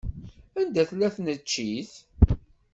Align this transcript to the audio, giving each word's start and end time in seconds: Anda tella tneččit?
Anda 0.59 0.81
tella 0.89 1.07
tneččit? 1.15 1.91